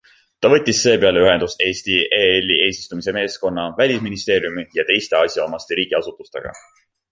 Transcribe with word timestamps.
Ta 0.43 0.49
võttis 0.51 0.77
seepeale 0.85 1.19
ühendust 1.25 1.61
Eesti 1.65 1.97
ELi 2.21 2.57
eesistumise 2.69 3.13
meeskonna, 3.19 3.67
välisministeeriumi 3.83 4.67
ja 4.81 4.89
teiste 4.91 5.21
asjaomaste 5.23 5.81
riigiasutustega. 5.83 6.59